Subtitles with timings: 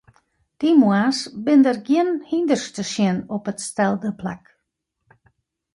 [0.59, 4.43] Dy moarns binne der gjin hynders te sjen op it stelde plak.